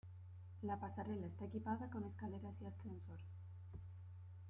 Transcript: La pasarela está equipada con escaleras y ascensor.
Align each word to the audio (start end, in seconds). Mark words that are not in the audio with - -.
La 0.63 0.79
pasarela 0.79 1.27
está 1.27 1.45
equipada 1.45 1.87
con 1.91 2.03
escaleras 2.05 2.55
y 2.59 2.65
ascensor. 2.65 3.19